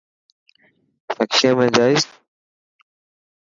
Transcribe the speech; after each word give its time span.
رڪشي 1.15 1.49
۾ 1.59 1.65
جائس. 1.77 2.03